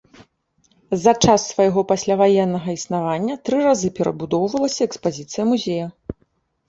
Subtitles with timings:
[1.03, 5.85] За час свайго пасляваеннага існавання тры разы перабудоўвалася экспазіцыя музея.